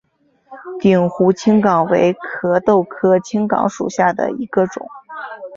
[0.79, 4.87] 鼎湖青冈为壳斗科青冈属下的一个种。